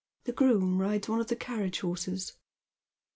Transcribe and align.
The 0.23 0.31
groom 0.31 0.79
rides 0.81 1.07
one 1.07 1.21
of 1.21 1.27
the 1.27 1.35
carriage 1.35 1.81
horses." 1.81 2.33